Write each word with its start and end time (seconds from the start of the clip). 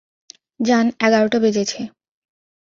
জান 0.59 0.85
এগারোটা 0.99 1.37
বেজেছে। 1.39 1.79